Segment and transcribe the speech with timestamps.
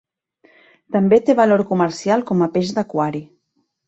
[0.95, 3.23] També té valor comercial com a peix d'aquari.